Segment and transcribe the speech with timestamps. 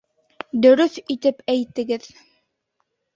[0.61, 2.09] Дөрөҫ итеп әйтегеҙ